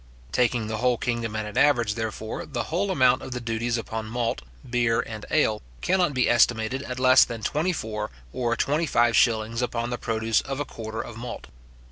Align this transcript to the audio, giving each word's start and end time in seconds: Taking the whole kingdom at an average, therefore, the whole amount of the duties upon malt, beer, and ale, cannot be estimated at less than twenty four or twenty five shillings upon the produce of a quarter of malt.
Taking 0.31 0.65
the 0.65 0.77
whole 0.77 0.97
kingdom 0.97 1.35
at 1.35 1.45
an 1.45 1.59
average, 1.59 1.93
therefore, 1.93 2.47
the 2.47 2.63
whole 2.73 2.89
amount 2.89 3.21
of 3.21 3.33
the 3.33 3.39
duties 3.39 3.77
upon 3.77 4.07
malt, 4.09 4.41
beer, 4.67 5.01
and 5.01 5.27
ale, 5.29 5.61
cannot 5.81 6.15
be 6.15 6.27
estimated 6.27 6.81
at 6.81 6.97
less 6.99 7.23
than 7.23 7.43
twenty 7.43 7.71
four 7.71 8.09
or 8.33 8.55
twenty 8.55 8.87
five 8.87 9.15
shillings 9.15 9.61
upon 9.61 9.91
the 9.91 9.99
produce 9.99 10.41
of 10.41 10.59
a 10.59 10.65
quarter 10.65 11.01
of 11.01 11.17
malt. 11.17 11.49